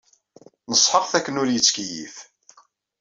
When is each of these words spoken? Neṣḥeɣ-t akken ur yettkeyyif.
Neṣḥeɣ-t 0.71 1.13
akken 1.17 1.39
ur 1.41 1.47
yettkeyyif. 1.51 2.15